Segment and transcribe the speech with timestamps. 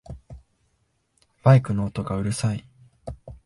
[1.43, 2.65] バイクの音がうるさい